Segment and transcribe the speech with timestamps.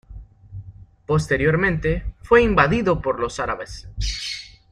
[1.05, 3.87] Posteriormente fue invadido por los árabes.